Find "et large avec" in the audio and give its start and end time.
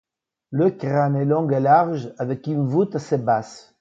1.51-2.47